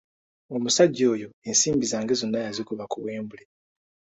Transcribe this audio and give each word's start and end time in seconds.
Omusajja 0.55 1.03
oyo 1.13 1.27
ensimbi 1.49 1.85
zange 1.91 2.13
zonna 2.19 2.37
yazikuba 2.45 2.83
ku 2.91 2.97
wembuule. 3.05 3.45